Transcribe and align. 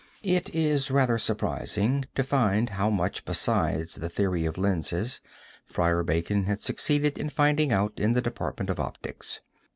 It 0.23 0.55
is 0.55 0.89
rather 0.89 1.19
surprising 1.19 2.05
to 2.15 2.23
find 2.23 2.71
how 2.71 2.89
much 2.89 3.23
besides 3.23 3.93
the 3.93 4.09
theory 4.09 4.47
of 4.47 4.57
lenses 4.57 5.21
Friar 5.67 6.01
Bacon 6.01 6.45
had 6.45 6.63
succeeded 6.63 7.19
in 7.19 7.29
finding 7.29 7.71
out 7.71 7.93
in 7.99 8.13
the 8.13 8.21
department 8.23 8.71
of 8.71 8.79
optics. 8.79 9.41